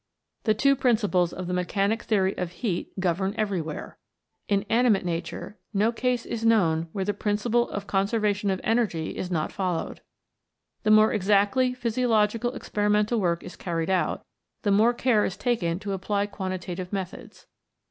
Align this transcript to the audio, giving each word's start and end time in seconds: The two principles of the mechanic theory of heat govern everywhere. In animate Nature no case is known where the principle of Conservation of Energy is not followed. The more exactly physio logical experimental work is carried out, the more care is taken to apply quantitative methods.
The 0.45 0.55
two 0.55 0.75
principles 0.75 1.31
of 1.31 1.45
the 1.45 1.53
mechanic 1.53 2.01
theory 2.01 2.35
of 2.35 2.49
heat 2.53 2.91
govern 2.99 3.35
everywhere. 3.37 3.99
In 4.47 4.65
animate 4.67 5.05
Nature 5.05 5.59
no 5.75 5.91
case 5.91 6.25
is 6.25 6.43
known 6.43 6.87
where 6.91 7.05
the 7.05 7.13
principle 7.13 7.69
of 7.69 7.85
Conservation 7.85 8.49
of 8.49 8.59
Energy 8.63 9.15
is 9.15 9.29
not 9.29 9.51
followed. 9.51 10.01
The 10.81 10.89
more 10.89 11.13
exactly 11.13 11.75
physio 11.75 12.09
logical 12.09 12.55
experimental 12.55 13.21
work 13.21 13.43
is 13.43 13.55
carried 13.55 13.91
out, 13.91 14.25
the 14.63 14.71
more 14.71 14.95
care 14.95 15.23
is 15.23 15.37
taken 15.37 15.77
to 15.81 15.93
apply 15.93 16.25
quantitative 16.25 16.91
methods. 16.91 17.45